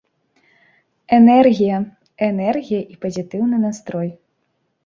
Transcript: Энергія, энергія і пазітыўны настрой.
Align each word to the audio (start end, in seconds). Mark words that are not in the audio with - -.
Энергія, 1.17 1.77
энергія 2.29 2.81
і 2.95 2.99
пазітыўны 3.07 3.57
настрой. 3.67 4.09